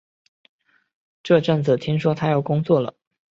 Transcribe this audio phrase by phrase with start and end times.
[1.21, 2.95] 这阵子听说他要工作了